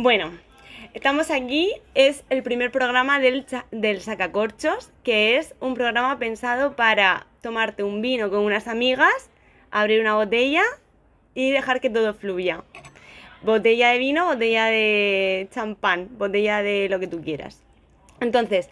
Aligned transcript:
Bueno, 0.00 0.30
estamos 0.94 1.28
aquí, 1.32 1.72
es 1.96 2.22
el 2.30 2.44
primer 2.44 2.70
programa 2.70 3.18
del, 3.18 3.44
del 3.72 4.00
Sacacorchos, 4.00 4.92
que 5.02 5.38
es 5.38 5.56
un 5.58 5.74
programa 5.74 6.20
pensado 6.20 6.76
para 6.76 7.26
tomarte 7.42 7.82
un 7.82 8.00
vino 8.00 8.30
con 8.30 8.44
unas 8.44 8.68
amigas, 8.68 9.28
abrir 9.72 10.00
una 10.00 10.14
botella 10.14 10.62
y 11.34 11.50
dejar 11.50 11.80
que 11.80 11.90
todo 11.90 12.14
fluya. 12.14 12.62
Botella 13.42 13.90
de 13.90 13.98
vino, 13.98 14.26
botella 14.26 14.66
de 14.66 15.48
champán, 15.50 16.10
botella 16.16 16.62
de 16.62 16.88
lo 16.88 17.00
que 17.00 17.08
tú 17.08 17.20
quieras. 17.20 17.60
Entonces, 18.20 18.70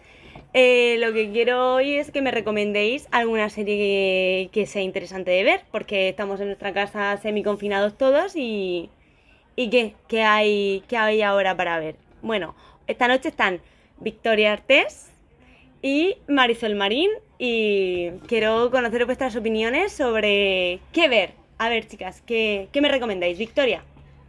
eh, 0.53 0.95
lo 0.99 1.11
que 1.11 1.29
quiero 1.33 1.73
hoy 1.73 1.95
es 1.95 2.09
que 2.09 2.21
me 2.21 2.31
recomendéis 2.31 3.05
alguna 3.11 3.49
serie 3.49 3.75
que, 3.75 4.49
que 4.61 4.65
sea 4.65 4.81
interesante 4.81 5.31
de 5.31 5.43
ver, 5.43 5.63
porque 5.73 6.07
estamos 6.07 6.39
en 6.39 6.47
nuestra 6.47 6.71
casa 6.71 7.17
semi-confinados 7.17 7.97
todos 7.97 8.37
y, 8.37 8.89
¿Y 9.59 9.71
qué? 9.71 9.95
¿Qué 10.07 10.21
hay, 10.21 10.83
¿Qué 10.87 10.97
hay 10.97 11.23
ahora 11.23 11.57
para 11.57 11.79
ver? 11.79 11.95
Bueno, 12.21 12.55
esta 12.85 13.07
noche 13.07 13.29
están 13.29 13.59
Victoria 13.99 14.53
Artés 14.53 15.09
y 15.81 16.17
Marisol 16.27 16.75
Marín 16.75 17.09
y 17.39 18.11
quiero 18.27 18.69
conocer 18.69 19.03
vuestras 19.07 19.35
opiniones 19.35 19.93
sobre 19.93 20.79
qué 20.93 21.09
ver. 21.09 21.31
A 21.57 21.69
ver, 21.69 21.87
chicas, 21.87 22.21
¿qué, 22.21 22.67
qué 22.71 22.81
me 22.81 22.87
recomendáis? 22.87 23.39
Victoria. 23.39 23.83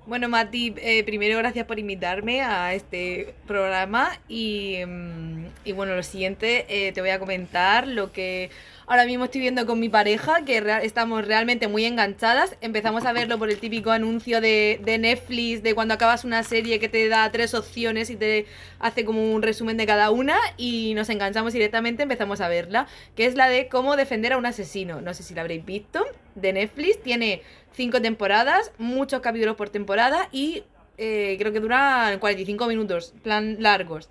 Bueno, 0.09 0.30
Mati, 0.30 0.73
eh, 0.79 1.05
primero 1.05 1.37
gracias 1.37 1.67
por 1.67 1.79
invitarme 1.79 2.41
a 2.41 2.73
este 2.73 3.35
programa 3.47 4.19
y, 4.27 4.79
mm, 4.87 5.45
y 5.67 5.73
bueno, 5.73 5.95
lo 5.95 6.03
siguiente, 6.03 6.65
eh, 6.71 6.93
te 6.93 7.03
voy 7.03 7.11
a 7.11 7.19
comentar 7.19 7.87
lo 7.87 8.11
que 8.11 8.48
ahora 8.87 9.05
mismo 9.05 9.27
estoy 9.27 9.43
viendo 9.43 9.67
con 9.67 9.79
mi 9.79 9.91
pareja, 9.91 10.47
que 10.47 10.65
estamos 10.83 11.27
realmente 11.27 11.69
muy 11.69 11.84
enganchadas. 11.84 12.56
Empezamos 12.62 13.05
a 13.05 13.12
verlo 13.12 13.39
por 13.39 13.51
el 13.51 13.59
típico 13.59 13.91
anuncio 13.91 14.41
de, 14.41 14.81
de 14.83 14.97
Netflix, 14.97 15.62
de 15.62 15.75
cuando 15.75 15.92
acabas 15.92 16.25
una 16.25 16.42
serie 16.42 16.81
que 16.81 16.89
te 16.89 17.06
da 17.09 17.31
tres 17.31 17.53
opciones 17.53 18.09
y 18.09 18.17
te 18.17 18.47
hace 18.79 19.05
como 19.05 19.31
un 19.34 19.42
resumen 19.42 19.77
de 19.77 19.84
cada 19.84 20.11
una 20.11 20.39
y 20.56 20.95
nos 20.95 21.11
enganchamos 21.11 21.53
directamente, 21.53 22.05
empezamos 22.05 22.41
a 22.41 22.48
verla, 22.48 22.86
que 23.14 23.27
es 23.27 23.34
la 23.34 23.51
de 23.51 23.69
cómo 23.69 23.95
defender 23.95 24.33
a 24.33 24.39
un 24.39 24.47
asesino. 24.47 25.03
No 25.03 25.12
sé 25.12 25.23
si 25.23 25.34
la 25.34 25.42
habréis 25.42 25.67
visto, 25.67 26.06
de 26.41 26.53
Netflix, 26.53 27.03
tiene 27.03 27.42
cinco 27.79 28.03
temporadas, 28.03 28.73
muchos 28.77 29.21
capítulos 29.21 29.55
por 29.55 29.71
temporada 29.71 30.29
y 30.33 30.65
eh, 30.98 31.37
creo 31.39 31.53
que 31.53 31.61
duran 31.61 32.19
45 32.19 32.67
minutos, 32.67 33.15
plan 33.23 33.57
largos. 33.61 34.11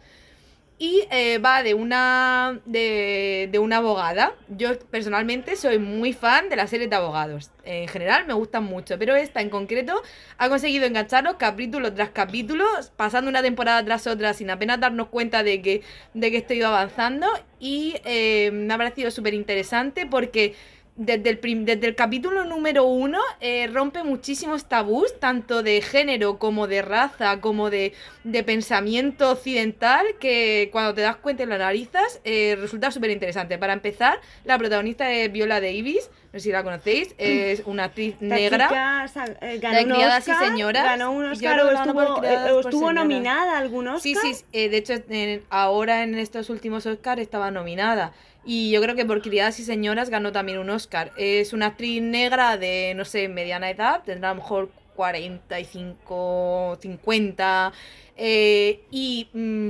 Y 0.79 1.03
eh, 1.11 1.39
va 1.39 1.63
de 1.63 1.73
una, 1.73 2.61
de, 2.65 3.49
de 3.51 3.59
una 3.59 3.77
abogada. 3.77 4.35
Yo 4.47 4.77
personalmente 4.91 5.55
soy 5.55 5.79
muy 5.79 6.13
fan 6.13 6.49
de 6.49 6.55
las 6.55 6.69
series 6.69 6.89
de 6.89 6.95
abogados. 6.95 7.51
En 7.65 7.89
general 7.89 8.25
me 8.25 8.33
gustan 8.35 8.63
mucho, 8.63 8.97
pero 8.97 9.15
esta 9.15 9.41
en 9.41 9.49
concreto 9.49 10.01
ha 10.37 10.47
conseguido 10.47 10.85
engancharnos 10.85 11.35
capítulo 11.37 11.91
tras 11.93 12.11
capítulo, 12.11 12.63
pasando 12.95 13.27
una 13.27 13.41
temporada 13.41 13.83
tras 13.83 14.07
otra 14.07 14.33
sin 14.33 14.49
apenas 14.49 14.79
darnos 14.79 15.07
cuenta 15.07 15.43
de 15.43 15.61
que, 15.61 15.81
de 16.13 16.31
que 16.31 16.37
estoy 16.37 16.61
avanzando. 16.61 17.27
Y 17.59 17.95
eh, 18.05 18.51
me 18.53 18.73
ha 18.73 18.77
parecido 18.77 19.11
súper 19.11 19.33
interesante 19.33 20.05
porque 20.05 20.53
desde 20.97 21.29
el, 21.29 21.37
prim- 21.37 21.63
desde 21.63 21.85
el 21.87 21.95
capítulo 21.95 22.43
número 22.43 22.83
uno 22.85 23.19
eh, 23.39 23.69
rompe 23.71 24.03
muchísimos 24.03 24.65
tabús, 24.65 25.19
tanto 25.19 25.61
de 25.61 25.81
género 25.81 26.39
como 26.39 26.65
de 26.67 26.81
raza, 26.81 27.39
como 27.39 27.69
de, 27.69 27.93
de 28.23 28.43
pensamiento 28.43 29.31
occidental, 29.31 30.05
que 30.19 30.69
cuando 30.71 30.95
te 30.95 31.01
das 31.01 31.15
cuenta 31.17 31.43
y 31.43 31.45
lo 31.45 31.53
analizas, 31.55 32.19
eh, 32.23 32.57
resulta 32.59 32.89
súper 32.91 33.11
interesante. 33.11 33.57
Para 33.59 33.73
empezar, 33.73 34.19
la 34.43 34.57
protagonista 34.57 35.11
es 35.11 35.31
Viola 35.31 35.61
Davis, 35.61 36.09
no 36.33 36.39
sé 36.39 36.45
si 36.45 36.51
la 36.51 36.63
conocéis, 36.63 37.13
es 37.19 37.61
una 37.65 37.85
actriz 37.85 38.15
negra. 38.19 38.67
chica 38.67 39.05
eh, 39.41 39.59
ganó 39.59 39.97
de 39.97 40.01
y 40.01 40.05
Oscar, 40.05 40.47
Señoras, 40.47 40.83
Ganó 40.83 41.11
un 41.11 41.25
Oscar 41.25 41.59
o 41.61 41.71
estuvo, 41.71 42.23
eh, 42.23 42.59
estuvo 42.59 42.91
nominada 42.91 43.53
a 43.53 43.57
algún 43.59 43.87
Oscar. 43.87 44.01
Sí, 44.01 44.33
sí, 44.33 44.45
eh, 44.51 44.69
de 44.69 44.77
hecho 44.77 44.93
en- 45.09 45.43
ahora 45.49 46.01
en 46.03 46.15
estos 46.15 46.49
últimos 46.49 46.85
Oscars 46.87 47.21
estaba 47.21 47.51
nominada 47.51 48.13
y 48.47 48.71
yo 48.71 48.81
creo 48.81 48.95
que 48.95 49.05
por 49.05 49.21
Criadas 49.21 49.59
y 49.59 49.63
Señoras 49.65 50.09
ganó 50.09 50.31
también 50.31 50.57
un 50.57 50.69
Oscar. 50.69 51.11
Es 51.17 51.53
una 51.53 51.67
actriz 51.67 52.01
negra 52.01 52.57
de, 52.57 52.93
no 52.95 53.03
sé, 53.05 53.27
mediana 53.27 53.69
edad, 53.69 54.01
tendrá 54.05 54.31
a 54.31 54.33
lo 54.33 54.41
mejor 54.41 54.69
45, 54.95 56.77
50 56.81 57.73
eh, 58.15 58.79
y 58.89 59.27
mm, 59.33 59.69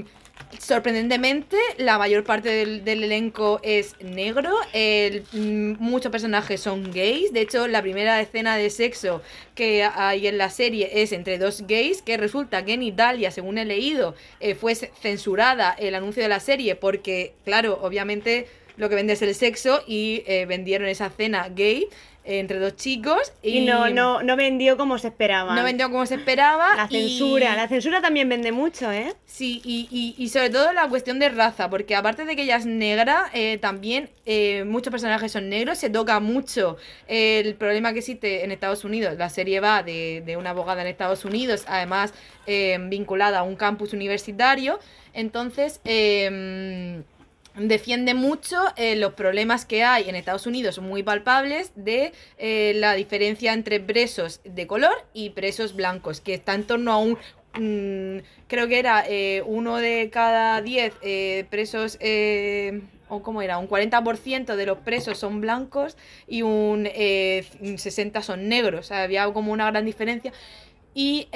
sorprendentemente 0.59 1.57
la 1.77 1.97
mayor 1.97 2.23
parte 2.23 2.47
del, 2.49 2.85
del 2.85 3.03
elenco 3.03 3.59
es 3.63 3.95
negro, 3.99 4.55
el- 4.73 5.23
mm, 5.33 5.75
muchos 5.83 6.11
personajes 6.11 6.61
son 6.61 6.91
gays, 6.91 7.33
de 7.33 7.41
hecho 7.41 7.67
la 7.67 7.81
primera 7.81 8.21
escena 8.21 8.55
de 8.55 8.69
sexo 8.69 9.21
que 9.55 9.83
hay 9.83 10.27
en 10.27 10.38
la 10.38 10.49
serie 10.49 11.01
es 11.01 11.11
entre 11.11 11.38
dos 11.39 11.63
gays, 11.67 12.01
que 12.01 12.15
resulta 12.15 12.63
que 12.63 12.73
en 12.73 12.83
Italia, 12.83 13.31
según 13.31 13.57
he 13.57 13.65
leído, 13.65 14.15
eh, 14.39 14.55
fue 14.55 14.75
ce- 14.75 14.91
censurada 15.01 15.71
el 15.77 15.95
anuncio 15.95 16.23
de 16.23 16.29
la 16.29 16.39
serie 16.39 16.75
porque, 16.75 17.33
claro, 17.44 17.79
obviamente 17.81 18.47
lo 18.77 18.89
que 18.89 18.95
vende 18.95 19.13
es 19.13 19.21
el 19.21 19.35
sexo 19.35 19.83
y 19.88 20.23
eh, 20.27 20.45
vendieron 20.45 20.88
esa 20.88 21.07
escena 21.07 21.49
gay 21.49 21.88
eh, 22.23 22.39
entre 22.39 22.59
dos 22.59 22.75
chicos 22.75 23.31
Y 23.41 23.61
no, 23.61 23.89
no, 23.89 24.21
no 24.21 24.35
vendió 24.35 24.75
como 24.77 24.97
se 24.97 25.07
esperaba. 25.07 25.55
no 25.55 25.63
vendió 25.63 25.89
como 25.89 26.05
se 26.05 26.15
esperaba. 26.15 26.75
La 26.75 26.88
y- 26.89 27.07
censura, 27.09 27.55
la 27.55 27.67
censura 27.69 28.01
también 28.01 28.27
vende 28.27 28.51
mucho, 28.51 28.91
¿eh? 28.91 29.13
Sí, 29.25 29.61
y, 29.63 29.88
y, 29.91 30.21
y 30.21 30.29
sobre 30.29 30.49
todo 30.49 30.73
la 30.73 30.89
cuestión 30.89 31.19
de 31.19 31.29
raza, 31.29 31.69
porque 31.69 31.95
aparte 31.95 32.25
de 32.25 32.35
que 32.35 32.41
ella 32.43 32.57
es 32.57 32.65
negra, 32.65 33.29
eh, 33.33 33.57
también 33.59 34.09
eh, 34.25 34.63
muchos 34.65 34.91
personajes 34.91 35.31
son 35.31 35.47
negros, 35.49 35.77
se 35.77 35.89
toca 35.89 36.19
mucho 36.19 36.75
el 37.07 37.55
problema 37.55 37.94
que 37.94 37.99
existe 37.99 38.44
en 38.44 38.51
Estados 38.51 38.83
Unidos. 38.83 39.15
La 39.17 39.29
serie 39.29 39.59
va 39.61 39.81
de, 39.83 40.21
de 40.25 40.35
una 40.38 40.49
abogada 40.49 40.81
en 40.81 40.88
Estados 40.88 41.23
Unidos, 41.23 41.63
además 41.67 42.13
eh, 42.45 42.77
vinculada 42.89 43.39
a 43.39 43.44
un 43.44 43.55
campus 43.55 43.94
universitario. 43.94 44.79
Entonces, 45.13 45.79
eh, 45.85 47.01
defiende 47.57 48.13
mucho 48.13 48.57
eh, 48.75 48.95
los 48.95 49.13
problemas 49.13 49.66
que 49.66 49.84
hay 49.84 50.09
en 50.09 50.16
Estados 50.16 50.45
Unidos 50.45 50.79
muy 50.79 51.03
palpables 51.03 51.72
de 51.75 52.13
eh, 52.38 52.73
la 52.75 52.94
diferencia 52.94 53.53
entre 53.53 53.79
presos 53.79 54.41
de 54.44 54.68
color 54.68 54.94
y 55.13 55.31
presos 55.31 55.75
blancos, 55.75 56.22
que 56.22 56.35
está 56.35 56.53
en 56.53 56.66
torno 56.66 56.91
a 56.91 56.97
un... 56.97 57.18
mm, 57.56 58.23
creo 58.47 58.68
que 58.68 58.79
era 58.79 59.03
eh, 59.07 59.44
uno 59.45 59.78
de 59.78 60.09
cada 60.12 60.62
diez 60.62 60.94
eh, 61.01 61.45
presos... 61.50 61.97
o 63.09 63.23
cómo 63.23 63.41
era, 63.41 63.57
un 63.57 63.69
40% 63.69 64.56
de 64.56 64.66
los 64.66 64.79
presos 64.79 65.18
son 65.18 65.39
blancos 65.39 65.95
y 66.28 66.41
un 66.41 66.88
eh, 66.94 67.45
60 67.78 68.22
son 68.22 68.50
negros, 68.50 68.81
o 68.81 68.84
sea, 68.84 69.03
había 69.03 69.25
como 69.31 69.51
una 69.53 69.72
gran 69.72 69.85
diferencia. 69.85 70.34
Y 70.94 71.28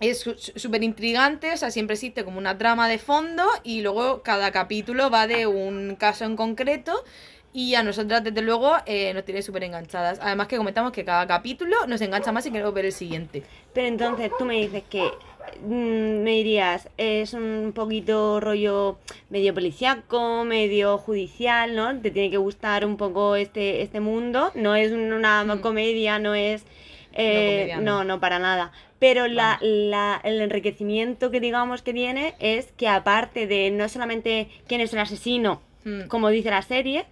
es 0.00 0.20
súper 0.56 0.82
intrigante, 0.82 1.52
o 1.52 1.56
sea, 1.56 1.70
siempre 1.70 1.94
existe 1.94 2.24
como 2.24 2.38
una 2.38 2.56
trama 2.58 2.88
de 2.88 2.98
fondo 2.98 3.44
y 3.62 3.82
luego 3.82 4.22
cada 4.22 4.50
capítulo 4.50 5.10
va 5.10 5.26
de 5.26 5.46
un 5.46 5.94
caso 5.96 6.24
en 6.24 6.36
concreto 6.36 7.04
y 7.52 7.74
a 7.74 7.82
nosotras, 7.82 8.22
desde 8.22 8.42
luego, 8.42 8.74
eh, 8.86 9.12
nos 9.12 9.24
tiene 9.24 9.42
súper 9.42 9.64
enganchadas. 9.64 10.20
Además 10.22 10.46
que 10.46 10.56
comentamos 10.56 10.92
que 10.92 11.04
cada 11.04 11.26
capítulo 11.26 11.74
nos 11.88 12.00
engancha 12.00 12.30
más 12.30 12.46
y 12.46 12.52
queremos 12.52 12.72
ver 12.72 12.84
el 12.86 12.92
siguiente. 12.92 13.42
Pero 13.74 13.88
entonces 13.88 14.30
tú 14.38 14.44
me 14.44 14.54
dices 14.54 14.84
que 14.88 15.02
mm, 15.64 16.22
me 16.22 16.30
dirías, 16.30 16.88
es 16.96 17.34
un 17.34 17.72
poquito 17.74 18.38
rollo 18.38 18.98
medio 19.30 19.52
policiaco, 19.52 20.44
medio 20.44 20.96
judicial, 20.98 21.74
¿no? 21.74 21.98
Te 22.00 22.12
tiene 22.12 22.30
que 22.30 22.36
gustar 22.36 22.86
un 22.86 22.96
poco 22.96 23.34
este, 23.34 23.82
este 23.82 23.98
mundo. 23.98 24.52
No 24.54 24.76
es 24.76 24.92
una 24.92 25.44
Mm. 25.44 25.60
comedia, 25.60 26.18
no 26.20 26.34
es. 26.34 26.62
Eh, 27.12 27.72
no. 27.76 27.82
no, 27.82 28.04
no, 28.04 28.20
para 28.20 28.38
nada. 28.38 28.72
Pero 28.98 29.26
la, 29.28 29.58
la- 29.62 30.20
el 30.24 30.40
enriquecimiento 30.40 31.30
que 31.30 31.40
digamos 31.40 31.82
que 31.82 31.92
tiene 31.92 32.34
es 32.38 32.72
que 32.72 32.86
aparte 32.88 33.46
de 33.46 33.70
no 33.70 33.88
solamente 33.88 34.48
quién 34.66 34.80
es 34.80 34.92
el 34.92 34.98
asesino, 35.00 35.62
Mm. 35.84 36.08
como 36.08 36.28
dice 36.28 36.50
la 36.50 36.60
serie, 36.60 37.06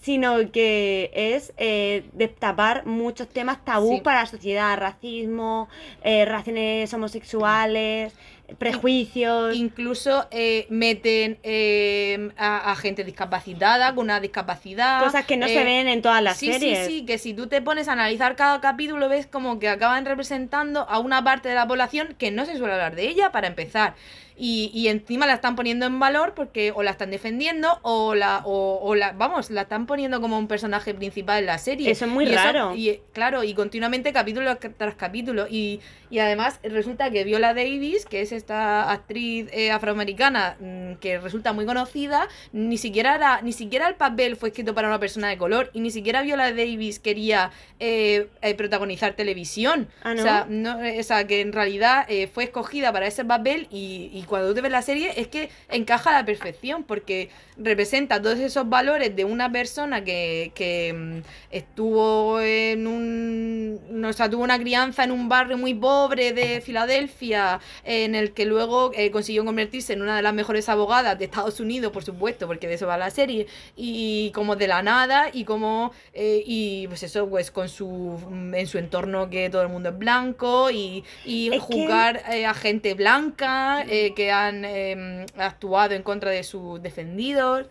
sino 0.00 0.50
que 0.50 1.10
es 1.14 1.52
eh, 1.56 2.02
destapar 2.12 2.84
muchos 2.84 3.28
temas 3.28 3.64
tabú 3.64 3.96
Sí. 3.96 4.00
para 4.00 4.20
la 4.20 4.26
sociedad, 4.26 4.76
racismo, 4.76 5.68
eh, 6.02 6.24
relaciones 6.24 6.92
homosexuales, 6.94 8.14
prejuicios. 8.56 9.54
Incluso 9.54 10.26
eh, 10.30 10.66
meten 10.70 11.38
eh, 11.42 12.30
a, 12.36 12.70
a 12.70 12.76
gente 12.76 13.04
discapacitada 13.04 13.94
con 13.94 14.04
una 14.04 14.20
discapacidad. 14.20 15.02
Cosas 15.02 15.26
que 15.26 15.36
no 15.36 15.46
eh, 15.46 15.54
se 15.54 15.64
ven 15.64 15.88
en 15.88 16.02
todas 16.02 16.22
las 16.22 16.38
sí, 16.38 16.52
series. 16.52 16.86
Sí, 16.86 16.98
sí, 17.00 17.06
que 17.06 17.18
si 17.18 17.34
tú 17.34 17.46
te 17.46 17.60
pones 17.60 17.88
a 17.88 17.92
analizar 17.92 18.36
cada 18.36 18.60
capítulo 18.60 19.08
ves 19.08 19.26
como 19.26 19.58
que 19.58 19.68
acaban 19.68 20.04
representando 20.06 20.86
a 20.88 20.98
una 20.98 21.22
parte 21.22 21.48
de 21.48 21.54
la 21.54 21.66
población 21.66 22.14
que 22.18 22.30
no 22.30 22.46
se 22.46 22.56
suele 22.56 22.72
hablar 22.72 22.96
de 22.96 23.08
ella 23.08 23.32
para 23.32 23.46
empezar. 23.46 23.94
Y, 24.38 24.70
y 24.72 24.88
encima 24.88 25.26
la 25.26 25.34
están 25.34 25.56
poniendo 25.56 25.84
en 25.86 25.98
valor 25.98 26.34
porque 26.34 26.72
o 26.74 26.82
la 26.82 26.92
están 26.92 27.10
defendiendo 27.10 27.80
o 27.82 28.14
la, 28.14 28.42
o, 28.44 28.78
o 28.82 28.94
la, 28.94 29.12
vamos, 29.12 29.50
la 29.50 29.62
están 29.62 29.86
poniendo 29.86 30.20
como 30.20 30.38
un 30.38 30.46
personaje 30.46 30.94
principal 30.94 31.40
en 31.40 31.46
la 31.46 31.58
serie. 31.58 31.90
Eso 31.90 32.04
es 32.04 32.10
muy 32.10 32.24
Y 32.26 32.34
raro. 32.34 32.74
y 32.76 33.00
claro, 33.12 33.42
y 33.42 33.54
continuamente 33.54 34.12
capítulo 34.12 34.56
tras 34.56 34.94
capítulo. 34.94 35.46
Y, 35.50 35.80
y 36.10 36.20
además 36.20 36.60
resulta 36.62 37.10
que 37.10 37.24
Viola 37.24 37.52
Davis, 37.52 38.06
que 38.06 38.20
es 38.22 38.32
esta 38.32 38.90
actriz 38.92 39.48
eh, 39.52 39.70
afroamericana 39.72 40.56
mm, 40.60 40.94
que 41.00 41.18
resulta 41.18 41.52
muy 41.52 41.66
conocida, 41.66 42.28
ni 42.52 42.78
siquiera 42.78 43.16
era, 43.16 43.42
ni 43.42 43.52
siquiera 43.52 43.88
el 43.88 43.96
papel 43.96 44.36
fue 44.36 44.50
escrito 44.50 44.74
para 44.74 44.88
una 44.88 45.00
persona 45.00 45.28
de 45.28 45.36
color 45.36 45.70
y 45.72 45.80
ni 45.80 45.90
siquiera 45.90 46.22
Viola 46.22 46.52
Davis 46.52 46.98
quería 47.00 47.50
eh, 47.80 48.28
eh, 48.42 48.54
protagonizar 48.54 49.14
televisión. 49.14 49.88
Ah, 50.02 50.14
¿no? 50.14 50.20
O 50.20 50.22
sea, 50.22 50.46
no, 50.48 50.82
eh, 50.84 51.00
o 51.00 51.02
sea, 51.02 51.26
que 51.26 51.40
en 51.40 51.52
realidad 51.52 52.06
eh, 52.08 52.28
fue 52.32 52.44
escogida 52.44 52.92
para 52.92 53.06
ese 53.06 53.24
papel 53.24 53.66
y, 53.70 54.10
y 54.12 54.22
cuando 54.28 54.48
tú 54.48 54.54
te 54.54 54.60
ves 54.60 54.70
la 54.72 54.82
serie 54.82 55.12
es 55.16 55.28
que 55.28 55.50
encaja 55.68 56.10
a 56.10 56.12
la 56.20 56.24
perfección 56.24 56.84
porque 56.84 57.30
representa 57.56 58.20
todos 58.22 58.38
esos 58.38 58.68
valores 58.68 59.16
de 59.16 59.24
una 59.24 59.50
persona 59.50 60.04
que, 60.04 60.52
que, 60.54 60.92
mm, 60.92 61.18
estuvo 61.50 62.40
en 62.40 62.86
un... 62.86 63.80
no, 64.00 64.08
O 64.08 64.12
sea, 64.12 64.30
tuvo 64.30 64.42
una 64.44 64.58
crianza 64.58 65.04
en 65.04 65.10
un 65.12 65.28
barrio 65.28 65.58
muy 65.58 65.74
pobre 65.74 66.32
de 66.32 66.60
Filadelfia 66.60 67.60
en 67.84 68.14
el 68.14 68.32
que 68.32 68.44
luego 68.44 68.92
eh, 68.94 69.10
consiguió 69.10 69.44
convertirse 69.44 69.92
en 69.92 70.02
una 70.02 70.16
de 70.16 70.22
las 70.22 70.34
mejores 70.34 70.68
abogadas 70.68 71.18
de 71.18 71.24
Estados 71.26 71.60
Unidos, 71.60 71.92
por 71.92 72.04
supuesto, 72.04 72.46
porque 72.46 72.68
de 72.68 72.74
eso 72.74 72.86
va 72.86 72.96
la 72.98 73.10
serie, 73.10 73.46
y 73.76 74.30
como 74.32 74.56
de 74.56 74.68
la 74.68 74.82
nada 74.82 75.30
y 75.32 75.44
como... 75.44 75.92
eh, 76.12 76.42
y 76.46 76.86
pues 76.88 77.02
eso, 77.02 77.28
pues 77.28 77.50
con 77.50 77.68
su... 77.68 78.18
en 78.54 78.66
su 78.66 78.78
entorno 78.78 79.30
que 79.30 79.50
todo 79.50 79.62
el 79.62 79.68
mundo 79.68 79.90
es 79.90 79.98
blanco 79.98 80.70
y, 80.70 81.04
y 81.24 81.50
que- 81.50 81.58
juzgar 81.58 82.22
eh, 82.32 82.46
a 82.46 82.54
gente 82.54 82.94
blanca 82.94 83.84
eh, 83.88 84.14
que 84.18 84.32
han 84.32 84.64
eh, 84.64 85.26
actuado 85.36 85.94
en 85.94 86.02
contra 86.02 86.32
de 86.32 86.42
sus 86.42 86.82
defendidos. 86.82 87.66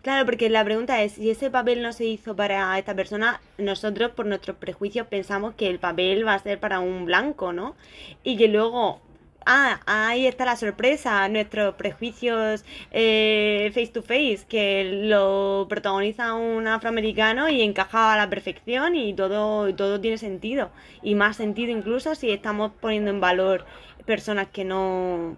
Claro, 0.00 0.24
porque 0.26 0.48
la 0.48 0.64
pregunta 0.64 1.02
es, 1.02 1.14
si 1.14 1.28
ese 1.28 1.50
papel 1.50 1.82
no 1.82 1.92
se 1.92 2.04
hizo 2.04 2.36
para 2.36 2.78
esta 2.78 2.94
persona, 2.94 3.40
nosotros 3.58 4.12
por 4.12 4.24
nuestros 4.24 4.56
prejuicios 4.58 5.08
pensamos 5.08 5.54
que 5.56 5.66
el 5.68 5.80
papel 5.80 6.24
va 6.24 6.34
a 6.34 6.38
ser 6.38 6.60
para 6.60 6.78
un 6.78 7.04
blanco, 7.04 7.52
¿no? 7.52 7.74
Y 8.22 8.36
que 8.36 8.46
luego, 8.46 9.00
ah, 9.44 9.80
ahí 9.86 10.28
está 10.28 10.44
la 10.44 10.54
sorpresa, 10.54 11.28
nuestros 11.28 11.74
prejuicios 11.74 12.64
eh, 12.92 13.72
face 13.74 13.88
to 13.88 14.02
face, 14.02 14.46
que 14.48 14.84
lo 15.02 15.66
protagoniza 15.68 16.34
un 16.34 16.68
afroamericano 16.68 17.48
y 17.48 17.62
encaja 17.62 18.12
a 18.12 18.16
la 18.16 18.30
perfección 18.30 18.94
y 18.94 19.14
todo, 19.14 19.74
todo 19.74 20.00
tiene 20.00 20.18
sentido. 20.18 20.70
Y 21.02 21.16
más 21.16 21.36
sentido 21.36 21.72
incluso 21.72 22.14
si 22.14 22.30
estamos 22.30 22.70
poniendo 22.80 23.10
en 23.10 23.20
valor 23.20 23.66
personas 24.06 24.46
que 24.46 24.64
no 24.64 25.36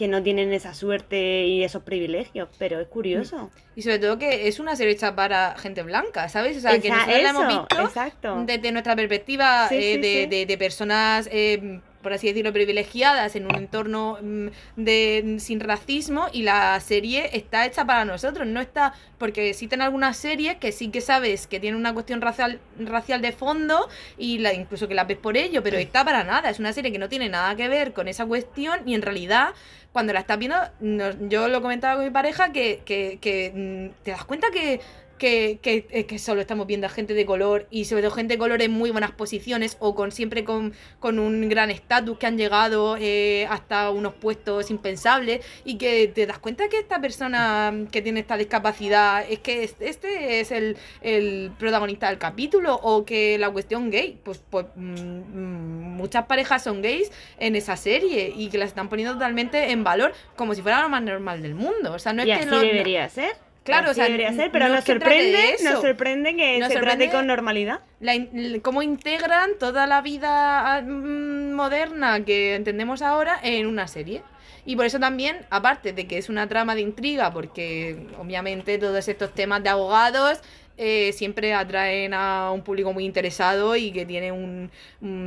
que 0.00 0.08
no 0.08 0.22
tienen 0.22 0.50
esa 0.54 0.72
suerte 0.72 1.44
y 1.44 1.62
esos 1.62 1.82
privilegios, 1.82 2.48
pero 2.58 2.80
es 2.80 2.88
curioso. 2.88 3.50
Y 3.76 3.82
sobre 3.82 3.98
todo 3.98 4.18
que 4.18 4.48
es 4.48 4.58
una 4.58 4.74
serie 4.74 4.94
hecha 4.94 5.14
para 5.14 5.54
gente 5.58 5.82
blanca, 5.82 6.26
¿sabes? 6.30 6.56
O 6.56 6.60
sea, 6.60 6.80
que 6.80 6.88
nosotros 6.88 7.22
la 7.22 7.28
hemos 7.28 7.46
visto 7.48 7.80
exacto. 7.82 8.42
desde 8.46 8.72
nuestra 8.72 8.96
perspectiva 8.96 9.68
Sí, 9.68 9.74
eh, 9.76 9.94
sí, 9.96 10.00
de, 10.00 10.20
sí. 10.22 10.26
de- 10.26 10.46
de 10.46 10.56
personas, 10.58 11.28
eh, 11.30 11.80
por 12.02 12.12
así 12.12 12.28
decirlo, 12.28 12.52
privilegiadas 12.52 13.36
en 13.36 13.46
un 13.46 13.54
entorno 13.56 14.18
mm, 14.22 14.46
de, 14.76 15.36
sin 15.38 15.60
racismo 15.60 16.26
y 16.32 16.42
la 16.42 16.78
serie 16.80 17.30
está 17.36 17.66
hecha 17.66 17.84
para 17.84 18.04
nosotros, 18.04 18.46
no 18.46 18.60
está... 18.60 18.94
Porque 19.18 19.50
existen 19.50 19.82
algunas 19.82 20.16
series 20.16 20.56
que 20.56 20.72
sí 20.72 20.88
que 20.90 21.00
sabes 21.02 21.46
que 21.46 21.60
tienen 21.60 21.78
una 21.78 21.92
cuestión 21.92 22.20
racial, 22.22 22.58
racial 22.78 23.20
de 23.20 23.32
fondo 23.32 23.88
y 24.16 24.38
la, 24.38 24.54
incluso 24.54 24.88
que 24.88 24.94
las 24.94 25.06
ves 25.06 25.18
por 25.18 25.36
ello, 25.36 25.62
pero 25.62 25.76
está 25.76 26.04
para 26.04 26.24
nada, 26.24 26.48
es 26.50 26.58
una 26.58 26.72
serie 26.72 26.90
que 26.90 26.98
no 26.98 27.08
tiene 27.08 27.28
nada 27.28 27.54
que 27.54 27.68
ver 27.68 27.92
con 27.92 28.08
esa 28.08 28.24
cuestión 28.24 28.80
y 28.86 28.94
en 28.94 29.02
realidad 29.02 29.50
cuando 29.92 30.12
la 30.12 30.20
estás 30.20 30.38
viendo, 30.38 30.56
no- 30.80 31.28
yo 31.28 31.48
lo 31.48 31.60
comentaba 31.62 31.96
con 31.96 32.04
mi 32.04 32.10
pareja, 32.10 32.52
que, 32.52 32.80
que, 32.84 33.18
que, 33.20 33.52
mm, 33.54 34.02
te 34.04 34.12
das 34.12 34.24
cuenta 34.24 34.50
que, 34.50 34.80
que, 35.20 35.60
que, 35.62 35.86
eh, 35.90 36.06
que 36.06 36.18
solo 36.18 36.40
estamos 36.40 36.66
viendo 36.66 36.86
a 36.88 36.90
gente 36.90 37.14
de 37.14 37.24
color 37.26 37.66
y 37.70 37.84
sobre 37.84 38.02
todo 38.02 38.10
gente 38.12 38.34
de 38.34 38.38
color 38.38 38.60
en 38.62 38.72
muy 38.72 38.90
buenas 38.90 39.12
posiciones 39.12 39.76
o 39.78 39.94
con 39.94 40.10
siempre 40.10 40.42
con, 40.42 40.72
con 40.98 41.20
un 41.20 41.48
gran 41.48 41.70
estatus 41.70 42.18
que 42.18 42.26
han 42.26 42.36
llegado 42.38 42.96
eh, 42.98 43.46
hasta 43.50 43.90
unos 43.90 44.14
puestos 44.14 44.70
impensables 44.70 45.44
y 45.64 45.76
que 45.76 46.08
te 46.08 46.26
das 46.26 46.38
cuenta 46.40 46.68
que 46.68 46.78
esta 46.80 47.00
persona 47.00 47.72
que 47.92 48.02
tiene 48.02 48.20
esta 48.20 48.36
discapacidad 48.36 49.24
es 49.30 49.38
que 49.38 49.62
es- 49.62 49.76
este 49.80 50.40
es 50.40 50.50
el, 50.50 50.76
el 51.02 51.52
protagonista 51.58 52.08
del 52.08 52.18
capítulo 52.18 52.74
o 52.82 53.04
que 53.04 53.36
la 53.38 53.50
cuestión 53.50 53.90
gay, 53.90 54.18
pues, 54.24 54.42
pues 54.50 54.66
mm, 54.74 54.80
mm, 54.94 55.96
muchas 55.96 56.24
parejas 56.24 56.64
son 56.64 56.80
gays 56.82 57.12
en 57.38 57.56
esa 57.56 57.76
serie 57.76 58.32
y 58.34 58.48
que 58.48 58.56
las 58.58 58.68
están 58.70 58.88
poniendo 58.88 59.12
totalmente 59.14 59.70
en 59.70 59.84
valor 59.84 60.14
como 60.34 60.54
si 60.54 60.62
fuera 60.62 60.80
lo 60.80 60.88
más 60.88 61.02
normal 61.02 61.42
del 61.42 61.54
mundo. 61.54 61.92
O 61.92 61.98
sea, 61.98 62.14
no 62.14 62.22
es 62.22 62.28
y 62.28 62.32
que 62.32 62.40
así 62.40 62.50
lo- 62.50 62.60
debería 62.60 63.08
ser. 63.08 63.32
Claro, 63.64 63.90
o 63.90 63.94
sea, 63.94 64.04
debería 64.06 64.32
ser, 64.32 64.50
pero 64.50 64.68
no 64.68 64.76
nos 64.76 64.84
sorprende, 64.84 65.56
nos 65.62 65.80
sorprende 65.82 66.34
que 66.34 66.58
Nos 66.58 66.68
se 66.68 66.74
sorprende- 66.78 67.04
trate 67.06 67.10
con 67.10 67.26
normalidad. 67.26 67.80
la 68.00 68.14
cómo 68.62 68.82
integran 68.82 69.50
toda 69.58 69.86
la 69.86 70.00
vida 70.00 70.76
ah, 70.76 70.80
mm, 70.82 71.52
moderna 71.52 72.24
que 72.24 72.54
entendemos 72.54 73.02
ahora 73.02 73.38
en 73.42 73.66
una 73.66 73.86
serie. 73.86 74.22
Y 74.64 74.76
por 74.76 74.86
eso 74.86 74.98
también, 74.98 75.38
aparte 75.50 75.92
de 75.92 76.06
que 76.06 76.18
es 76.18 76.28
una 76.28 76.48
trama 76.48 76.74
de 76.74 76.82
intriga, 76.82 77.32
porque 77.32 78.06
obviamente 78.18 78.78
todos 78.78 79.08
estos 79.08 79.34
temas 79.34 79.62
de 79.62 79.68
abogados 79.70 80.40
eh, 80.76 81.12
siempre 81.12 81.52
atraen 81.54 82.14
a 82.14 82.50
un 82.52 82.62
público 82.62 82.92
muy 82.92 83.04
interesado 83.04 83.76
y 83.76 83.92
que 83.92 84.06
tiene 84.06 84.32
un, 84.32 84.70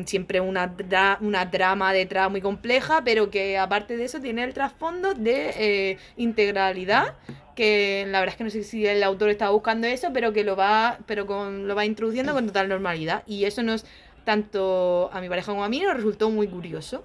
siempre 0.06 0.40
una, 0.40 0.76
dra- 0.76 1.18
una 1.22 1.52
trama 1.52 1.94
detrás 1.94 2.30
muy 2.32 2.42
compleja, 2.42 3.04
pero 3.04 3.30
que 3.30 3.58
aparte 3.58 3.98
de 3.98 4.06
eso 4.06 4.20
tiene 4.20 4.44
el 4.44 4.54
trasfondo 4.54 5.14
de 5.14 5.54
eh, 5.58 5.98
integralidad 6.18 7.14
que 7.56 8.06
la 8.10 8.20
verdad 8.20 8.34
es 8.34 8.38
que 8.38 8.44
no 8.46 8.50
sé 8.50 8.64
si 8.64 8.86
el 8.88 9.04
autor 9.04 9.30
estaba 9.30 9.52
buscando 9.52 9.86
eso, 9.86 10.10
pero 10.12 10.34
que 10.34 10.44
lo 10.44 10.56
va, 10.56 10.98
pero 11.06 11.28
con, 11.28 11.68
lo 11.68 11.76
va 11.76 11.86
introduciendo 11.86 12.34
con 12.34 12.48
total 12.48 12.68
normalidad. 12.68 13.22
Y 13.28 13.46
eso 13.46 13.62
nos, 13.62 13.86
tanto 14.24 15.12
a 15.14 15.22
mi 15.22 15.30
pareja 15.30 15.52
como 15.52 15.64
a 15.64 15.70
mí, 15.70 15.80
nos 15.82 15.96
resultó 15.96 16.32
muy 16.32 16.48
curioso. 16.48 17.04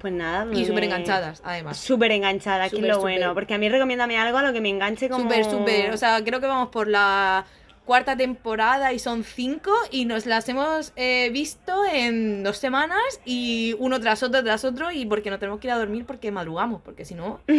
Pues 0.00 0.12
nada. 0.14 0.46
Y 0.52 0.64
súper 0.64 0.84
enganchadas, 0.84 1.42
además. 1.44 1.76
Súper 1.76 2.10
enganchada, 2.12 2.70
que 2.70 2.76
es 2.76 2.82
lo 2.82 3.00
bueno. 3.00 3.34
Porque 3.34 3.54
a 3.54 3.58
mí 3.58 3.68
recomiéndame 3.68 4.16
algo 4.16 4.38
a 4.38 4.42
lo 4.42 4.52
que 4.52 4.60
me 4.60 4.70
enganche 4.70 5.08
como... 5.10 5.24
Súper, 5.24 5.44
súper. 5.44 5.90
O 5.92 5.96
sea, 5.98 6.24
creo 6.24 6.40
que 6.40 6.46
vamos 6.46 6.70
por 6.70 6.88
la 6.88 7.44
cuarta 7.84 8.16
temporada 8.16 8.92
y 8.92 8.98
son 8.98 9.24
cinco 9.24 9.72
y 9.90 10.06
nos 10.06 10.24
las 10.24 10.48
hemos 10.48 10.92
eh, 10.96 11.28
visto 11.32 11.84
en 11.92 12.42
dos 12.42 12.56
semanas 12.56 13.20
y 13.24 13.74
uno 13.78 14.00
tras 14.00 14.22
otro, 14.22 14.42
tras 14.42 14.64
otro 14.64 14.90
y 14.90 15.04
porque 15.04 15.28
no 15.28 15.38
tenemos 15.38 15.60
que 15.60 15.66
ir 15.66 15.72
a 15.72 15.78
dormir 15.78 16.06
porque 16.06 16.30
madrugamos, 16.30 16.80
porque 16.82 17.04
si 17.04 17.14
no... 17.14 17.40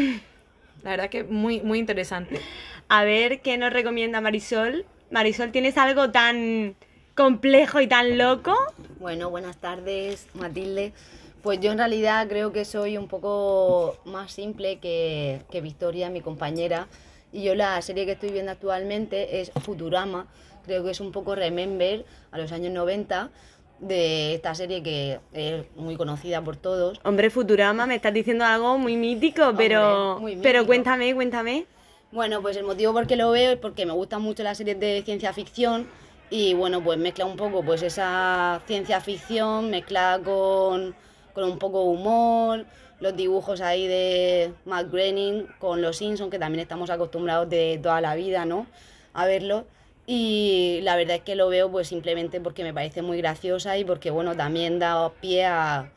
La 0.83 0.91
verdad 0.91 1.09
que 1.09 1.23
muy, 1.23 1.61
muy 1.61 1.77
interesante. 1.77 2.41
A 2.87 3.03
ver 3.03 3.41
qué 3.41 3.55
nos 3.59 3.71
recomienda 3.71 4.19
Marisol. 4.19 4.85
Marisol, 5.11 5.51
¿tienes 5.51 5.77
algo 5.77 6.09
tan 6.09 6.75
complejo 7.13 7.81
y 7.81 7.87
tan 7.87 8.17
loco? 8.17 8.55
Bueno, 8.99 9.29
buenas 9.29 9.57
tardes, 9.57 10.25
Matilde. 10.33 10.93
Pues 11.41 11.59
yo 11.59 11.71
en 11.71 11.77
realidad 11.77 12.27
creo 12.27 12.51
que 12.51 12.65
soy 12.65 12.97
un 12.97 13.07
poco 13.07 13.97
más 14.05 14.31
simple 14.31 14.79
que, 14.79 15.41
que 15.49 15.61
Victoria, 15.61 16.09
mi 16.09 16.21
compañera. 16.21 16.87
Y 17.31 17.43
yo 17.43 17.55
la 17.55 17.81
serie 17.81 18.05
que 18.05 18.11
estoy 18.13 18.31
viendo 18.31 18.51
actualmente 18.51 19.41
es 19.41 19.51
Futurama. 19.63 20.27
Creo 20.65 20.83
que 20.83 20.91
es 20.91 20.99
un 20.99 21.11
poco 21.11 21.33
Remember 21.33 22.05
a 22.31 22.37
los 22.37 22.51
años 22.51 22.71
90 22.73 23.31
de 23.79 24.35
esta 24.35 24.53
serie 24.53 24.83
que 24.83 25.19
es 25.33 25.65
muy 25.75 25.95
conocida 25.95 26.41
por 26.41 26.55
todos. 26.55 26.99
Hombre, 27.03 27.29
Futurama, 27.29 27.87
me 27.87 27.95
estás 27.95 28.13
diciendo 28.13 28.45
algo 28.45 28.77
muy 28.77 28.95
mítico, 28.95 29.53
pero... 29.57 30.19
muy 30.19 30.35
Pero 30.35 30.65
cuéntame, 30.65 31.13
cuéntame. 31.15 31.65
Bueno, 32.11 32.41
pues 32.41 32.57
el 32.57 32.63
motivo 32.63 32.93
por 32.93 33.07
qué 33.07 33.15
lo 33.15 33.31
veo 33.31 33.51
es 33.51 33.57
porque 33.57 33.85
me 33.85 33.93
gustan 33.93 34.21
mucho 34.21 34.43
las 34.43 34.57
series 34.57 34.79
de 34.79 35.01
ciencia 35.03 35.33
ficción 35.33 35.87
y 36.29 36.53
bueno, 36.53 36.83
pues 36.83 36.99
mezcla 36.99 37.25
un 37.25 37.37
poco 37.37 37.63
pues 37.63 37.81
esa 37.81 38.61
ciencia 38.67 39.01
ficción 39.01 39.69
mezclada 39.69 40.19
con, 40.19 40.93
con 41.33 41.43
un 41.43 41.57
poco 41.57 41.83
de 41.83 41.89
humor, 41.89 42.65
los 42.99 43.15
dibujos 43.15 43.61
ahí 43.61 43.87
de 43.87 44.53
Matt 44.65 44.91
Groening 44.91 45.47
con 45.59 45.81
los 45.81 45.97
Simpsons, 45.97 46.31
que 46.31 46.39
también 46.39 46.61
estamos 46.61 46.89
acostumbrados 46.89 47.49
de 47.49 47.79
toda 47.81 47.99
la 47.99 48.15
vida, 48.15 48.45
¿no? 48.45 48.67
A 49.13 49.25
verlo. 49.25 49.65
Y 50.05 50.79
la 50.83 50.95
verdad 50.95 51.17
es 51.17 51.21
que 51.23 51.35
lo 51.35 51.49
veo 51.49 51.71
pues 51.71 51.87
simplemente 51.87 52.41
porque 52.41 52.63
me 52.63 52.73
parece 52.73 53.01
muy 53.01 53.17
graciosa 53.17 53.77
y 53.77 53.85
porque 53.85 54.11
bueno, 54.11 54.35
también 54.35 54.79
da 54.79 55.09
pie 55.21 55.45
a, 55.45 55.91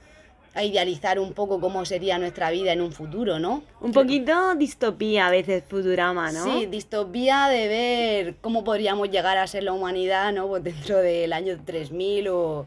a 0.55 0.63
idealizar 0.63 1.19
un 1.19 1.33
poco 1.33 1.61
cómo 1.61 1.85
sería 1.85 2.19
nuestra 2.19 2.51
vida 2.51 2.73
en 2.73 2.81
un 2.81 2.93
futuro, 2.93 3.39
¿no? 3.39 3.63
Un 3.81 3.93
poquito 3.93 4.55
distopía 4.55 5.27
a 5.27 5.31
veces 5.31 5.65
Futurama, 5.69 6.31
¿no? 6.33 6.45
Sí, 6.45 6.67
distopía 6.67 7.49
de 7.49 7.69
ver 7.69 8.35
cómo 8.41 8.63
podríamos 8.63 9.11
llegar 9.11 9.37
a 9.37 9.47
ser 9.47 9.65
la 9.65 9.73
humanidad, 9.73 10.33
¿no? 10.33 10.47
Pues 10.47 10.63
dentro 10.63 10.99
del 10.99 11.33
año 11.33 11.59
3000 11.65 12.29
o... 12.29 12.67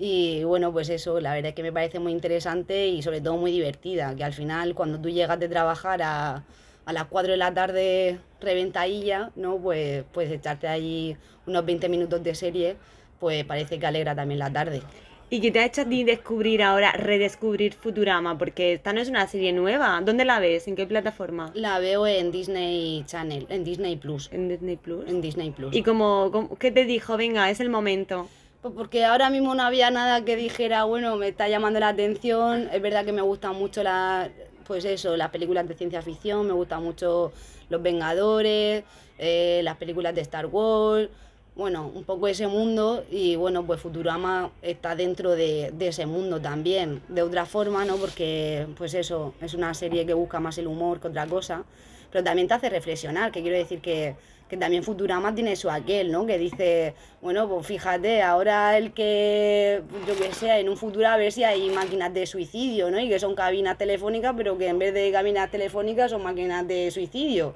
Y 0.00 0.44
bueno, 0.44 0.72
pues 0.72 0.88
eso, 0.90 1.18
la 1.20 1.34
verdad 1.34 1.48
es 1.50 1.54
que 1.56 1.62
me 1.64 1.72
parece 1.72 1.98
muy 1.98 2.12
interesante 2.12 2.86
y 2.86 3.02
sobre 3.02 3.20
todo 3.20 3.36
muy 3.36 3.50
divertida, 3.50 4.14
que 4.14 4.22
al 4.22 4.32
final 4.32 4.74
cuando 4.74 5.00
tú 5.00 5.08
llegas 5.10 5.40
de 5.40 5.48
trabajar 5.48 6.00
a, 6.02 6.44
a 6.84 6.92
las 6.92 7.04
4 7.06 7.32
de 7.32 7.36
la 7.36 7.52
tarde 7.52 8.18
reventadilla, 8.40 9.30
¿no? 9.34 9.56
Pues, 9.58 10.04
pues 10.12 10.30
echarte 10.30 10.68
ahí 10.68 11.16
unos 11.46 11.66
20 11.66 11.88
minutos 11.88 12.22
de 12.22 12.34
serie, 12.36 12.76
pues 13.18 13.44
parece 13.44 13.80
que 13.80 13.86
alegra 13.86 14.14
también 14.14 14.38
la 14.38 14.52
tarde. 14.52 14.82
¿Y 15.30 15.40
qué 15.40 15.50
te 15.50 15.58
ha 15.58 15.66
hecho 15.66 15.82
a 15.82 15.84
ti 15.84 16.04
descubrir 16.04 16.62
ahora, 16.62 16.92
redescubrir 16.92 17.74
Futurama? 17.74 18.38
Porque 18.38 18.72
esta 18.72 18.94
no 18.94 19.00
es 19.02 19.10
una 19.10 19.26
serie 19.26 19.52
nueva. 19.52 20.00
¿Dónde 20.02 20.24
la 20.24 20.38
ves? 20.40 20.68
¿En 20.68 20.74
qué 20.76 20.86
plataforma? 20.86 21.50
La 21.54 21.78
veo 21.80 22.06
en 22.06 22.30
Disney 22.32 23.02
Channel, 23.04 23.46
en 23.50 23.62
Disney 23.62 23.96
Plus. 23.96 24.30
En 24.32 24.48
Disney 24.48 24.76
Plus. 24.76 25.06
En 25.06 25.20
Disney 25.20 25.50
Plus. 25.50 25.76
¿Y 25.76 25.82
cómo, 25.82 26.30
cómo- 26.32 26.56
qué 26.56 26.70
te 26.70 26.86
dijo? 26.86 27.18
Venga, 27.18 27.50
es 27.50 27.60
el 27.60 27.68
momento. 27.68 28.26
Pues 28.62 28.74
porque 28.74 29.04
ahora 29.04 29.30
mismo 29.30 29.54
no 29.54 29.62
había 29.62 29.90
nada 29.92 30.24
que 30.24 30.34
dijera, 30.34 30.82
bueno, 30.82 31.14
me 31.16 31.28
está 31.28 31.48
llamando 31.48 31.78
la 31.78 31.88
atención. 31.88 32.68
Es 32.72 32.82
verdad 32.82 33.04
que 33.04 33.12
me 33.12 33.22
gustan 33.22 33.54
mucho 33.54 33.84
las, 33.84 34.30
pues 34.66 34.84
eso, 34.84 35.16
las 35.16 35.30
películas 35.30 35.68
de 35.68 35.74
ciencia 35.74 36.02
ficción, 36.02 36.44
me 36.46 36.52
gustan 36.52 36.82
mucho 36.82 37.32
Los 37.68 37.80
Vengadores, 37.82 38.82
eh, 39.18 39.60
las 39.62 39.76
películas 39.76 40.12
de 40.14 40.22
Star 40.22 40.46
Wars, 40.46 41.08
bueno, 41.54 41.90
un 41.92 42.02
poco 42.02 42.26
ese 42.26 42.48
mundo 42.48 43.04
y 43.10 43.36
bueno, 43.36 43.64
pues 43.64 43.80
Futurama 43.80 44.50
está 44.62 44.96
dentro 44.96 45.32
de, 45.32 45.70
de 45.72 45.88
ese 45.88 46.06
mundo 46.06 46.40
también, 46.40 47.00
de 47.08 47.22
otra 47.22 47.46
forma, 47.46 47.84
¿no? 47.84 47.96
Porque 47.96 48.66
pues 48.76 48.94
eso, 48.94 49.34
es 49.40 49.54
una 49.54 49.72
serie 49.74 50.04
que 50.04 50.14
busca 50.14 50.40
más 50.40 50.58
el 50.58 50.66
humor 50.66 51.00
que 51.00 51.08
otra 51.08 51.26
cosa, 51.26 51.64
pero 52.10 52.24
también 52.24 52.48
te 52.48 52.54
hace 52.54 52.70
reflexionar, 52.70 53.30
que 53.30 53.42
quiero 53.42 53.56
decir 53.56 53.80
que 53.80 54.16
que 54.48 54.56
también 54.56 54.82
Futurama 54.82 55.34
tiene 55.34 55.56
su 55.56 55.70
aquel, 55.70 56.10
¿no? 56.10 56.26
Que 56.26 56.38
dice, 56.38 56.94
bueno, 57.20 57.48
pues 57.48 57.66
fíjate, 57.66 58.22
ahora 58.22 58.78
el 58.78 58.92
que, 58.92 59.82
yo 60.06 60.16
que 60.16 60.32
sé, 60.32 60.58
en 60.58 60.68
un 60.68 60.76
futuro 60.76 61.06
a 61.06 61.16
ver 61.16 61.32
si 61.32 61.44
hay 61.44 61.68
máquinas 61.70 62.12
de 62.14 62.26
suicidio, 62.26 62.90
¿no? 62.90 62.98
Y 62.98 63.08
que 63.08 63.18
son 63.18 63.34
cabinas 63.34 63.76
telefónicas, 63.76 64.34
pero 64.36 64.56
que 64.56 64.68
en 64.68 64.78
vez 64.78 64.94
de 64.94 65.12
cabinas 65.12 65.50
telefónicas 65.50 66.10
son 66.10 66.22
máquinas 66.22 66.66
de 66.66 66.90
suicidio. 66.90 67.54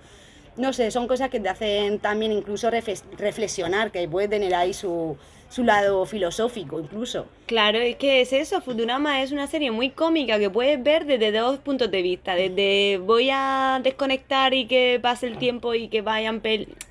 No 0.57 0.75
sé, 0.75 0.91
son 0.91 1.09
cosas 1.09 1.31
que 1.31 1.41
te 1.41 1.49
hacen 1.49 1.99
también 1.99 2.31
incluso 2.31 2.71
reflexionar, 2.71 3.91
que 3.91 4.07
puede 4.07 4.29
tener 4.29 4.55
ahí 4.55 4.75
su, 4.75 5.17
su 5.53 5.65
lado 5.65 6.07
filosófico 6.07 6.81
incluso. 6.81 7.27
Claro, 7.47 7.79
es 7.79 7.97
que 7.97 8.23
es 8.23 8.33
eso, 8.33 8.63
Futurama 8.63 9.23
es 9.23 9.33
una 9.33 9.47
serie 9.47 9.71
muy 9.71 9.91
cómica 9.91 10.39
que 10.39 10.49
puedes 10.49 10.83
ver 10.83 11.05
desde 11.05 11.31
dos 11.31 11.59
puntos 11.59 11.91
de 11.91 12.01
vista, 12.01 12.35
desde 12.35 12.99
voy 12.99 13.29
a 13.31 13.79
desconectar 13.83 14.55
y 14.55 14.67
que 14.67 14.99
pase 15.03 15.27
el 15.27 15.37
tiempo 15.37 15.75
y 15.75 15.89
que 15.89 16.01
vayan 16.01 16.41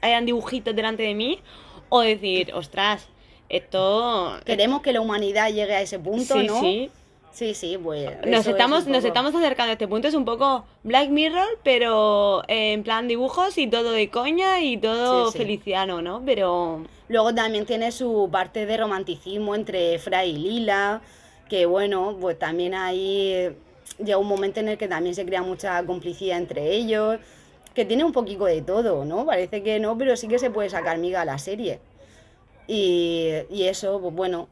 hayan 0.01 0.25
dibujitos 0.25 0.75
delante 0.75 1.01
de 1.03 1.15
mí, 1.15 1.39
o 1.89 2.01
decir, 2.01 2.53
ostras, 2.53 3.08
esto... 3.50 4.39
Queremos 4.46 4.82
que 4.82 4.94
la 4.94 5.01
humanidad 5.01 5.50
llegue 5.50 5.74
a 5.74 5.82
ese 5.82 5.98
punto, 5.98 6.36
sí, 6.36 6.48
¿no? 6.48 6.60
Sí, 6.60 6.91
Sí, 7.32 7.54
sí, 7.54 7.78
pues. 7.82 8.10
Nos 8.26 8.46
estamos, 8.46 8.88
nos 8.88 9.06
estamos 9.06 9.34
acercando 9.34 9.70
a 9.70 9.74
este 9.74 9.88
punto. 9.88 10.08
Es 10.08 10.14
un 10.14 10.26
poco 10.26 10.66
Black 10.84 11.10
Mirror, 11.10 11.60
pero 11.64 12.44
en 12.48 12.84
plan 12.84 13.08
dibujos 13.08 13.58
y 13.58 13.68
todo 13.68 13.92
de 13.92 14.10
coña 14.10 14.60
y 14.62 14.78
todo 14.78 15.32
feliciano, 15.32 16.02
¿no? 16.02 16.22
Pero. 16.26 16.84
Luego 17.08 17.36
también 17.36 17.66
tiene 17.66 17.92
su 17.92 18.30
parte 18.32 18.66
de 18.66 18.78
romanticismo 18.78 19.54
entre 19.54 20.00
Fry 20.00 20.30
y 20.30 20.34
Lila, 20.34 21.02
que 21.50 21.66
bueno, 21.66 22.18
pues 22.20 22.40
también 22.40 22.74
ahí 22.74 23.50
llega 23.98 24.18
un 24.18 24.28
momento 24.28 24.62
en 24.62 24.70
el 24.70 24.78
que 24.78 24.88
también 24.88 25.14
se 25.14 25.26
crea 25.26 25.42
mucha 25.42 25.86
complicidad 25.86 26.38
entre 26.38 26.72
ellos, 26.72 27.20
que 27.74 27.84
tiene 27.84 28.06
un 28.06 28.14
poquito 28.14 28.46
de 28.46 28.62
todo, 28.62 29.04
¿no? 29.04 29.26
Parece 29.26 29.62
que 29.62 29.80
no, 29.80 29.98
pero 29.98 30.16
sí 30.16 30.30
que 30.30 30.40
se 30.40 30.50
puede 30.50 30.70
sacar 30.70 31.00
miga 31.00 31.22
a 31.22 31.26
la 31.26 31.38
serie. 31.38 31.80
Y, 32.68 33.32
y 33.50 33.64
eso, 33.64 34.00
pues 34.00 34.14
bueno, 34.14 34.48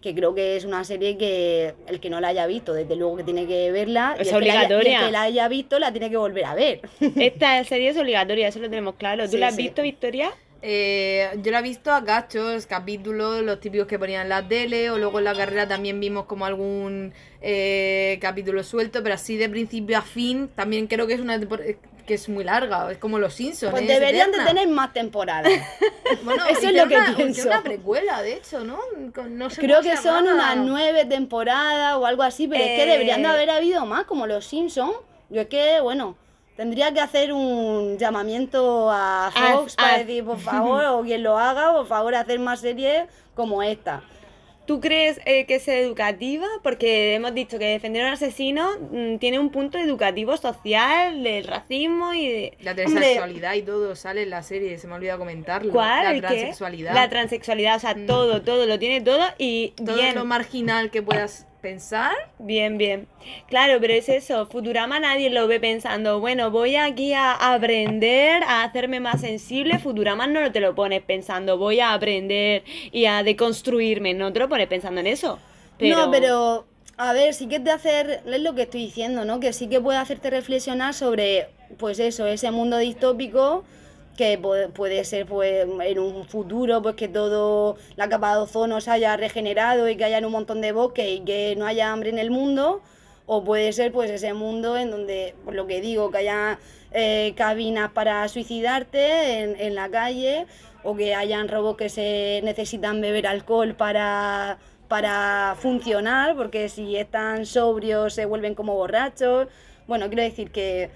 que 0.00 0.14
creo 0.14 0.34
que 0.34 0.56
es 0.56 0.64
una 0.64 0.84
serie 0.84 1.18
que 1.18 1.74
el 1.86 2.00
que 2.00 2.10
no 2.10 2.20
la 2.20 2.28
haya 2.28 2.46
visto, 2.46 2.72
desde 2.72 2.96
luego 2.96 3.16
que 3.16 3.24
tiene 3.24 3.46
que 3.46 3.70
verla. 3.70 4.16
Es 4.18 4.32
obligatoria. 4.32 5.00
el 5.00 5.06
que 5.06 5.12
la 5.12 5.22
haya 5.22 5.48
visto 5.48 5.78
la 5.78 5.92
tiene 5.92 6.10
que 6.10 6.16
volver 6.16 6.44
a 6.44 6.54
ver. 6.54 6.80
Esta 7.16 7.62
serie 7.64 7.90
es 7.90 7.96
obligatoria, 7.96 8.48
eso 8.48 8.58
lo 8.58 8.70
tenemos 8.70 8.94
claro. 8.94 9.28
¿Tú 9.28 9.36
la 9.36 9.48
has 9.48 9.56
visto, 9.56 9.82
Victoria? 9.82 10.32
Eh, 10.62 11.30
yo 11.42 11.52
la 11.52 11.60
he 11.60 11.62
visto 11.62 11.90
a 11.90 12.04
cachos, 12.04 12.66
capítulos, 12.66 13.42
los 13.42 13.60
típicos 13.60 13.86
que 13.86 13.98
ponían 13.98 14.22
en 14.22 14.28
la 14.28 14.46
tele, 14.46 14.90
o 14.90 14.98
luego 14.98 15.18
en 15.18 15.24
la 15.24 15.34
carrera 15.34 15.66
también 15.66 15.98
vimos 16.00 16.26
como 16.26 16.44
algún 16.44 17.14
eh, 17.40 18.18
capítulo 18.20 18.62
suelto, 18.62 19.02
pero 19.02 19.14
así 19.14 19.36
de 19.36 19.48
principio 19.48 19.96
a 19.96 20.02
fin, 20.02 20.48
también 20.54 20.86
creo 20.86 21.06
que 21.06 21.14
es 21.14 21.20
una 21.20 21.38
que 22.10 22.14
es 22.14 22.28
muy 22.28 22.42
larga, 22.42 22.90
es 22.90 22.98
como 22.98 23.20
los 23.20 23.34
Simpsons. 23.34 23.70
Pues 23.70 23.86
deberían 23.86 24.32
de 24.32 24.40
tener 24.40 24.66
más 24.66 24.92
temporadas. 24.92 25.52
bueno, 26.24 26.44
eso 26.46 26.66
es 26.66 26.74
lo 26.74 26.88
que 26.88 26.96
una, 26.96 27.14
pienso. 27.14 27.46
una 27.46 27.62
precuela, 27.62 28.20
de 28.20 28.32
hecho, 28.34 28.64
¿no? 28.64 28.80
no 29.28 29.48
sé 29.48 29.60
Creo 29.60 29.80
que 29.80 29.96
son 29.96 30.26
unas 30.26 30.56
nueve 30.56 31.04
temporadas 31.04 31.94
o 31.94 32.06
algo 32.06 32.24
así, 32.24 32.48
pero 32.48 32.64
es 32.64 32.80
que 32.80 32.84
deberían 32.84 33.22
de 33.22 33.28
eh. 33.28 33.30
haber 33.30 33.50
habido 33.50 33.86
más, 33.86 34.06
como 34.06 34.26
los 34.26 34.44
Simpsons. 34.44 34.96
Yo 35.28 35.42
es 35.42 35.46
que, 35.46 35.80
bueno, 35.80 36.16
tendría 36.56 36.92
que 36.92 36.98
hacer 36.98 37.32
un 37.32 37.96
llamamiento 37.96 38.90
a 38.90 39.30
Fox 39.32 39.76
para 39.76 39.98
decir, 39.98 40.24
por 40.24 40.40
favor, 40.40 40.84
o 40.90 41.02
quien 41.02 41.22
lo 41.22 41.38
haga, 41.38 41.72
por 41.72 41.86
favor, 41.86 42.16
hacer 42.16 42.40
más 42.40 42.58
series 42.58 43.04
como 43.36 43.62
esta. 43.62 44.02
¿Tú 44.66 44.80
crees 44.80 45.20
eh, 45.24 45.46
que 45.46 45.56
es 45.56 45.66
educativa? 45.68 46.46
Porque 46.62 47.14
hemos 47.14 47.34
dicho 47.34 47.58
que 47.58 47.66
defender 47.66 48.04
a 48.04 48.08
un 48.08 48.12
asesino 48.12 48.70
mm, 48.92 49.16
tiene 49.18 49.38
un 49.38 49.50
punto 49.50 49.78
educativo 49.78 50.36
social 50.36 51.22
del 51.22 51.44
racismo 51.44 52.14
y 52.14 52.28
de... 52.28 52.58
La 52.60 52.74
transexualidad 52.74 53.54
y 53.54 53.62
todo 53.62 53.96
sale 53.96 54.22
en 54.22 54.30
la 54.30 54.42
serie, 54.42 54.78
se 54.78 54.86
me 54.86 54.92
ha 54.92 54.96
olvidado 54.96 55.18
comentarlo. 55.18 55.72
¿Cuál? 55.72 56.20
La 56.20 56.28
transexualidad. 56.28 56.94
La 56.94 57.08
transexualidad, 57.08 57.76
o 57.76 57.80
sea, 57.80 57.94
mm. 57.94 58.06
todo, 58.06 58.42
todo, 58.42 58.66
lo 58.66 58.78
tiene 58.78 59.00
todo 59.00 59.24
y 59.38 59.74
todo 59.84 60.00
lo 60.14 60.24
marginal 60.24 60.90
que 60.90 61.02
puedas 61.02 61.46
pensar. 61.60 62.12
Bien, 62.38 62.78
bien. 62.78 63.06
Claro, 63.48 63.78
pero 63.80 63.92
es 63.92 64.08
eso. 64.08 64.46
Futurama 64.46 64.98
nadie 64.98 65.30
lo 65.30 65.46
ve 65.46 65.60
pensando, 65.60 66.20
bueno, 66.20 66.50
voy 66.50 66.76
aquí 66.76 67.12
a 67.12 67.32
aprender, 67.32 68.42
a 68.42 68.64
hacerme 68.64 69.00
más 69.00 69.20
sensible. 69.20 69.78
Futurama 69.78 70.26
no 70.26 70.50
te 70.50 70.60
lo 70.60 70.74
pones 70.74 71.02
pensando, 71.02 71.58
voy 71.58 71.80
a 71.80 71.92
aprender 71.92 72.64
y 72.90 73.06
a 73.06 73.22
deconstruirme. 73.22 74.14
No 74.14 74.32
te 74.32 74.40
lo 74.40 74.48
pones 74.48 74.66
pensando 74.66 75.00
en 75.00 75.06
eso. 75.06 75.38
No, 75.78 76.10
pero 76.10 76.66
a 76.96 77.12
ver, 77.12 77.32
sí 77.32 77.48
que 77.48 77.60
te 77.60 77.70
hace, 77.70 78.20
es 78.26 78.40
lo 78.40 78.54
que 78.54 78.62
estoy 78.62 78.84
diciendo, 78.84 79.24
¿no? 79.24 79.40
Que 79.40 79.52
sí 79.52 79.68
que 79.68 79.80
puede 79.80 79.98
hacerte 79.98 80.28
reflexionar 80.28 80.92
sobre, 80.92 81.48
pues 81.78 81.98
eso, 81.98 82.26
ese 82.26 82.50
mundo 82.50 82.76
distópico 82.76 83.64
que 84.20 84.36
puede, 84.36 85.04
ser 85.06 85.24
pues 85.24 85.66
en 85.82 85.98
un 85.98 86.26
futuro 86.26 86.82
pues 86.82 86.94
que 86.94 87.08
todo 87.08 87.78
la 87.96 88.10
capa 88.10 88.34
de 88.34 88.42
ozono 88.42 88.78
se 88.82 88.90
haya 88.90 89.16
regenerado 89.16 89.88
y 89.88 89.96
que 89.96 90.04
haya 90.04 90.18
un 90.18 90.30
montón 90.30 90.60
de 90.60 90.72
bosques 90.72 91.08
y 91.08 91.20
que 91.20 91.54
no 91.56 91.64
haya 91.64 91.90
hambre 91.90 92.10
en 92.10 92.18
el 92.18 92.30
mundo 92.30 92.82
o 93.24 93.42
puede 93.42 93.72
ser 93.72 93.92
pues 93.92 94.10
ese 94.10 94.34
mundo 94.34 94.76
en 94.76 94.90
donde 94.90 95.34
por 95.42 95.54
lo 95.54 95.66
que 95.66 95.80
digo 95.80 96.10
que 96.10 96.18
haya 96.18 96.58
eh, 96.92 97.32
cabinas 97.34 97.92
para 97.92 98.28
suicidarte 98.28 99.64
en, 99.64 99.74
la 99.74 99.88
calle 99.88 100.46
o 100.82 100.94
que 100.94 101.14
hayan 101.14 101.48
robots 101.48 101.78
que 101.78 101.88
se 101.88 102.42
necesitan 102.44 103.00
beber 103.00 103.26
alcohol 103.26 103.74
para 103.74 104.58
para 104.88 105.56
funcionar 105.58 106.36
porque 106.36 106.68
si 106.68 106.94
están 106.96 107.46
sobrios 107.46 108.12
se 108.12 108.26
vuelven 108.26 108.54
como 108.54 108.74
borrachos. 108.74 109.48
Bueno 109.86 110.08
quiero 110.08 110.24
decir 110.24 110.50
que 110.50 110.90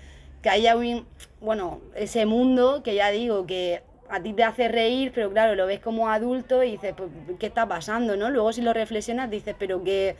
que 0.45 0.51
haya 0.51 0.77
un, 0.77 1.07
bueno, 1.41 1.81
ese 1.97 2.27
mundo 2.27 2.83
que 2.83 2.95
ya 2.95 3.11
digo 3.11 3.47
que 3.47 3.81
a 4.11 4.23
ti 4.23 4.35
te 4.35 4.45
hace 4.45 4.69
reír, 4.69 5.11
pero 5.15 5.31
claro, 5.31 5.55
lo 5.55 5.67
ves 5.67 5.81
como 5.81 6.11
adulto 6.11 6.63
y 6.63 6.73
dices, 6.73 6.93
pues, 6.95 7.09
¿qué 7.41 7.47
está 7.47 7.67
pasando? 7.67 8.15
¿no? 8.15 8.29
Luego 8.29 8.53
si 8.53 8.61
lo 8.61 8.75
reflexionas 8.75 9.31
dices, 9.31 9.57
pero 9.59 9.83
¿qué, 9.83 10.17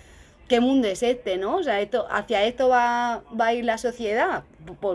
qué 0.49 0.61
mundo 0.61 0.89
es 0.89 1.03
este? 1.03 1.37
¿no? 1.37 1.57
O 1.57 1.63
sea, 1.63 1.83
esto, 1.83 2.07
hacia 2.11 2.43
esto 2.45 2.71
va, 2.71 3.23
va 3.39 3.49
a 3.49 3.53
ir 3.53 3.67
la 3.67 3.77
sociedad. 3.77 4.45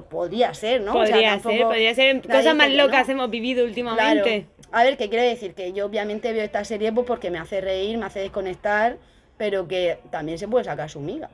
podría 0.09 0.51
ser, 0.55 0.81
¿no? 0.81 0.93
Podría 0.93 1.37
ser, 1.37 1.61
podría 1.61 1.93
ser. 1.93 2.21
Cosas 2.23 2.55
más 2.55 2.71
locas 2.71 3.07
hemos 3.07 3.29
vivido 3.29 3.65
últimamente. 3.65 4.47
A 4.71 4.83
ver, 4.83 4.97
¿qué 4.97 5.09
quiero 5.09 5.23
decir? 5.23 5.53
Que 5.53 5.73
yo 5.73 5.85
obviamente 5.85 6.33
veo 6.33 6.43
esta 6.43 6.63
serie 6.63 6.91
pues, 6.91 7.05
porque 7.05 7.29
me 7.29 7.37
hace 7.37 7.61
reír, 7.61 7.99
me 7.99 8.07
hace 8.07 8.21
desconectar, 8.21 8.97
pero 9.37 9.67
que 9.67 9.99
también 10.09 10.39
se 10.39 10.47
puede 10.47 10.65
sacar 10.65 10.89
su 10.89 11.01
miga. 11.01 11.29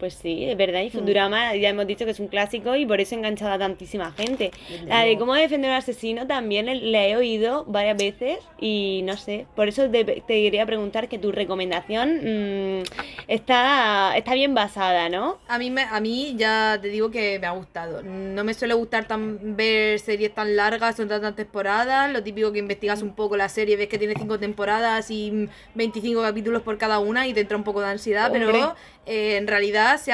Pues 0.00 0.14
sí, 0.14 0.46
es 0.46 0.56
verdad. 0.56 0.80
Y. 0.80 0.90
Futurama 0.90 1.54
ya 1.56 1.68
hemos 1.68 1.86
dicho 1.86 2.06
que 2.06 2.12
es 2.12 2.20
un 2.20 2.28
clásico 2.28 2.74
y 2.74 2.86
por 2.86 3.00
eso 3.00 3.14
ha 3.14 3.18
enganchado 3.18 3.52
a 3.52 3.58
tantísima 3.58 4.12
gente. 4.12 4.50
La 4.86 5.04
de 5.04 5.18
cómo 5.18 5.34
defender 5.34 5.70
a 5.70 5.74
un 5.74 5.78
asesino 5.78 6.26
también 6.26 6.90
la 6.90 7.06
he 7.06 7.16
oído 7.16 7.64
varias 7.66 7.98
veces 7.98 8.38
y 8.58 9.02
no 9.04 9.16
sé. 9.18 9.46
Por 9.54 9.68
eso 9.68 9.90
te, 9.90 10.22
quería 10.26 10.64
preguntar 10.64 11.08
que 11.08 11.18
tu 11.18 11.32
recomendación 11.32 12.80
mm, 12.80 12.82
está, 13.28 14.16
está 14.16 14.34
bien 14.34 14.54
basada, 14.54 15.10
¿no? 15.10 15.38
A 15.48 15.58
mí, 15.58 15.70
me, 15.70 15.82
a 15.82 16.00
mí 16.00 16.34
ya 16.36 16.78
te 16.80 16.88
digo 16.88 17.10
que 17.10 17.38
me 17.38 17.46
ha 17.46 17.52
gustado. 17.52 18.02
No 18.02 18.42
me 18.42 18.54
suele 18.54 18.72
gustar 18.72 19.06
tan, 19.06 19.56
ver 19.56 19.98
series 20.00 20.34
tan 20.34 20.56
largas, 20.56 20.96
son 20.96 21.08
tantas 21.08 21.36
temporadas. 21.36 22.10
Lo 22.10 22.22
típico 22.22 22.52
que 22.52 22.58
investigas 22.58 23.02
un 23.02 23.14
poco 23.14 23.36
la 23.36 23.50
serie, 23.50 23.76
ves 23.76 23.88
que 23.88 23.98
tiene 23.98 24.14
cinco 24.16 24.38
temporadas 24.38 25.10
y 25.10 25.48
25 25.74 26.22
capítulos 26.22 26.62
por 26.62 26.78
cada 26.78 26.98
una 27.00 27.26
y 27.26 27.34
te 27.34 27.40
entra 27.40 27.58
un 27.58 27.64
poco 27.64 27.80
de 27.80 27.88
ansiedad, 27.88 28.30
pero 28.32 28.74
eh, 29.06 29.36
en 29.36 29.46
realidad 29.46 29.89
se, 29.98 30.12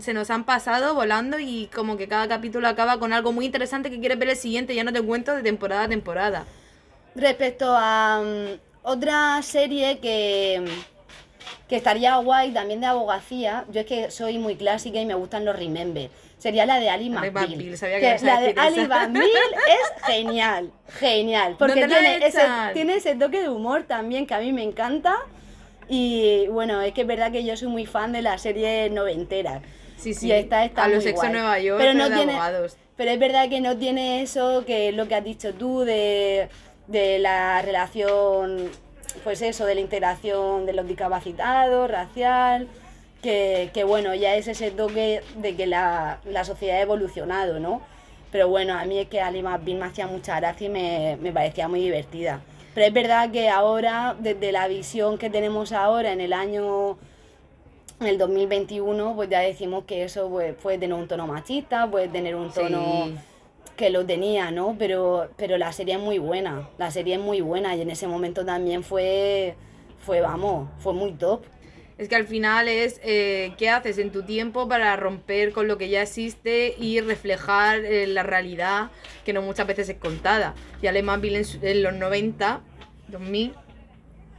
se, 0.00 0.14
nos 0.14 0.30
han 0.30 0.44
pasado 0.44 0.94
volando 0.94 1.38
y 1.38 1.68
como 1.74 1.96
que 1.96 2.08
cada 2.08 2.28
capítulo 2.28 2.68
acaba 2.68 2.98
con 2.98 3.12
algo 3.12 3.32
muy 3.32 3.46
interesante 3.46 3.90
que 3.90 4.00
quieres 4.00 4.18
ver 4.18 4.30
el 4.30 4.36
siguiente, 4.36 4.74
ya 4.74 4.84
no 4.84 4.92
te 4.92 5.02
cuento 5.02 5.34
de 5.34 5.42
temporada 5.42 5.84
a 5.84 5.88
temporada. 5.88 6.44
Respecto 7.14 7.74
a 7.76 8.22
mm, 8.22 8.60
otra 8.82 9.40
serie 9.42 9.98
que, 9.98 10.64
que 11.68 11.76
estaría 11.76 12.16
guay 12.16 12.52
también 12.52 12.80
de 12.80 12.86
abogacía, 12.86 13.64
yo 13.70 13.80
es 13.80 13.86
que 13.86 14.10
soy 14.10 14.38
muy 14.38 14.56
clásica 14.56 15.00
y 15.00 15.06
me 15.06 15.14
gustan 15.14 15.44
los 15.44 15.56
Remember. 15.56 16.10
Sería 16.38 16.66
la 16.66 16.78
de 16.78 16.88
Ali 16.88 17.10
McBeal. 17.10 17.78
la 18.22 18.40
de 18.40 18.54
Ali 18.56 18.86
McBeal 18.86 19.26
es 19.26 20.04
genial, 20.06 20.70
genial. 21.00 21.56
Porque 21.58 21.86
tiene, 21.86 22.24
ese, 22.24 22.42
tiene 22.74 22.94
ese 22.94 23.16
toque 23.16 23.42
de 23.42 23.48
humor 23.48 23.84
también 23.84 24.26
que 24.26 24.34
a 24.34 24.38
mí 24.38 24.52
me 24.52 24.62
encanta. 24.62 25.16
Y 25.88 26.46
bueno, 26.48 26.80
es 26.82 26.92
que 26.92 27.02
es 27.02 27.06
verdad 27.06 27.32
que 27.32 27.44
yo 27.44 27.56
soy 27.56 27.68
muy 27.68 27.86
fan 27.86 28.12
de 28.12 28.22
la 28.22 28.36
serie 28.38 28.90
noventera. 28.90 29.62
Sí, 29.96 30.14
sí. 30.14 30.28
Y 30.28 30.32
esta 30.32 30.64
está 30.64 30.84
a 30.84 30.88
los 30.88 31.04
ex 31.06 31.20
Nueva 31.30 31.58
York, 31.58 31.80
pero 31.80 31.94
no 31.94 32.08
tiene, 32.14 32.38
Pero 32.96 33.10
es 33.10 33.18
verdad 33.18 33.48
que 33.48 33.60
no 33.60 33.76
tiene 33.76 34.22
eso, 34.22 34.64
que 34.66 34.90
es 34.90 34.94
lo 34.94 35.08
que 35.08 35.14
has 35.14 35.24
dicho 35.24 35.54
tú, 35.54 35.80
de, 35.80 36.48
de 36.86 37.18
la 37.18 37.62
relación 37.62 38.70
pues 39.24 39.42
eso, 39.42 39.66
de 39.66 39.74
la 39.74 39.80
integración 39.80 40.66
de 40.66 40.72
los 40.72 40.86
discapacitados, 40.86 41.90
racial, 41.90 42.68
que, 43.22 43.70
que 43.72 43.84
bueno, 43.84 44.14
ya 44.14 44.36
es 44.36 44.48
ese 44.48 44.70
toque 44.70 45.22
de 45.36 45.56
que 45.56 45.66
la, 45.66 46.20
la 46.24 46.44
sociedad 46.44 46.76
ha 46.76 46.82
evolucionado, 46.82 47.58
¿no? 47.58 47.82
Pero 48.30 48.48
bueno, 48.48 48.78
a 48.78 48.84
mí 48.84 48.98
es 48.98 49.08
que 49.08 49.20
Ali 49.20 49.42
McBeal 49.42 49.78
me 49.78 49.86
hacía 49.86 50.06
mucha 50.06 50.38
gracia 50.38 50.66
y 50.66 50.70
me, 50.70 51.16
me 51.20 51.32
parecía 51.32 51.66
muy 51.66 51.80
divertida. 51.80 52.40
Pero 52.78 52.86
es 52.86 52.94
verdad 52.94 53.32
que 53.32 53.48
ahora, 53.48 54.14
desde 54.20 54.52
la 54.52 54.68
visión 54.68 55.18
que 55.18 55.30
tenemos 55.30 55.72
ahora 55.72 56.12
en 56.12 56.20
el 56.20 56.32
año 56.32 56.96
en 57.98 58.06
el 58.06 58.18
2021, 58.18 59.16
pues 59.16 59.28
ya 59.28 59.40
decimos 59.40 59.82
que 59.82 60.04
eso 60.04 60.28
pues, 60.28 60.54
puede 60.54 60.78
tener 60.78 60.96
un 60.96 61.08
tono 61.08 61.26
machista, 61.26 61.90
puede 61.90 62.06
tener 62.06 62.36
un 62.36 62.52
tono 62.52 63.06
Sí. 63.06 63.14
que 63.74 63.90
lo 63.90 64.06
tenía, 64.06 64.52
¿no? 64.52 64.76
Pero, 64.78 65.28
pero 65.36 65.58
la 65.58 65.72
serie 65.72 65.94
es 65.94 66.00
muy 66.00 66.18
buena, 66.18 66.68
la 66.78 66.92
serie 66.92 67.14
es 67.16 67.20
muy 67.20 67.40
buena 67.40 67.74
y 67.74 67.80
en 67.80 67.90
ese 67.90 68.06
momento 68.06 68.44
también 68.44 68.84
fue, 68.84 69.56
fue 70.06 70.20
vamos, 70.20 70.68
fue 70.78 70.92
muy 70.92 71.14
top. 71.14 71.42
Es 71.98 72.08
que 72.08 72.14
al 72.14 72.28
final 72.28 72.68
es 72.68 73.00
eh, 73.02 73.54
qué 73.58 73.70
haces 73.70 73.98
en 73.98 74.12
tu 74.12 74.22
tiempo 74.22 74.68
para 74.68 74.94
romper 74.94 75.50
con 75.50 75.66
lo 75.66 75.78
que 75.78 75.88
ya 75.88 76.02
existe 76.02 76.76
y 76.78 77.00
reflejar 77.00 77.84
eh, 77.84 78.06
la 78.06 78.22
realidad 78.22 78.92
que 79.24 79.32
no 79.32 79.42
muchas 79.42 79.66
veces 79.66 79.88
es 79.88 79.96
contada. 79.96 80.54
Y 80.80 80.86
Alemán 80.86 81.20
en, 81.24 81.44
en 81.60 81.82
los 81.82 81.94
90, 81.94 82.60
2000, 83.08 83.52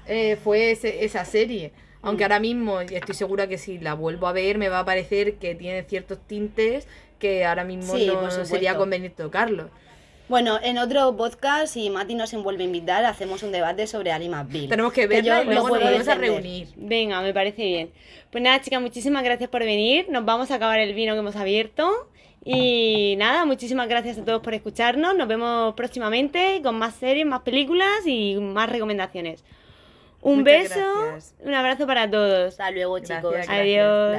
eh, 0.08 0.38
fue 0.44 0.72
ese- 0.72 1.04
esa 1.06 1.26
serie. 1.26 1.72
Aunque 2.02 2.24
ahora 2.24 2.40
mismo, 2.40 2.82
y 2.82 2.96
estoy 2.96 3.14
segura 3.14 3.48
que 3.48 3.58
si 3.58 3.78
la 3.78 3.94
vuelvo 3.94 4.28
a 4.28 4.32
ver, 4.32 4.58
me 4.58 4.70
va 4.70 4.80
a 4.80 4.86
parecer 4.86 5.36
que 5.36 5.54
tiene 5.56 5.84
ciertos 5.84 6.18
tintes 6.28 6.88
que 7.20 7.44
ahora 7.46 7.66
mismo 7.66 7.94
Sí, 7.96 8.08
no 8.08 8.32
sería 8.46 8.78
conveniente 8.78 9.22
tocarlos. 9.22 9.68
Bueno, 10.30 10.60
en 10.62 10.78
otro 10.78 11.18
podcast, 11.18 11.74
si 11.74 11.90
Mati 11.90 12.14
nos 12.16 12.32
vuelve 12.44 12.62
a 12.64 12.68
invitar, 12.68 13.04
hacemos 13.04 13.42
un 13.44 13.52
debate 13.52 13.88
sobre 13.88 14.12
Ali 14.12 14.30
McBeal. 14.30 14.70
Tenemos 14.70 14.94
que 14.94 15.08
verla 15.08 15.42
y 15.42 15.46
yo 15.46 15.52
luego 15.52 15.68
lo 15.70 15.74
nos 15.76 15.84
volvemos 15.84 16.08
a 16.08 16.16
reunir. 16.16 16.68
Venga, 16.78 17.20
me 17.22 17.34
parece 17.34 17.66
bien. 17.66 17.92
Pues 18.32 18.44
nada, 18.44 18.62
chicas, 18.62 18.80
muchísimas 18.80 19.24
gracias 19.24 19.50
por 19.50 19.64
venir. 19.66 20.06
Nos 20.10 20.24
vamos 20.24 20.52
a 20.52 20.56
acabar 20.56 20.80
el 20.80 20.94
vino 20.94 21.14
que 21.16 21.20
hemos 21.20 21.36
abierto. 21.36 21.90
Y 22.46 23.16
nada, 23.18 23.46
muchísimas 23.46 23.88
gracias 23.88 24.18
a 24.18 24.26
todos 24.26 24.42
por 24.42 24.54
escucharnos. 24.54 25.16
Nos 25.16 25.28
vemos 25.28 25.74
próximamente 25.76 26.62
con 26.64 26.78
más 26.78 26.96
series, 26.96 27.26
más 27.26 27.42
películas 27.42 28.06
y 28.06 28.36
más 28.36 28.70
recomendaciones. 28.70 29.44
Un 30.22 30.40
Muchas 30.40 30.64
beso, 30.70 31.02
gracias. 31.06 31.36
un 31.44 31.54
abrazo 31.54 31.88
para 31.88 32.10
todos. 32.10 32.48
Hasta 32.52 32.72
luego, 32.72 33.00
chicos. 33.00 33.32
Gracias, 33.32 33.50
Adiós. 33.50 34.12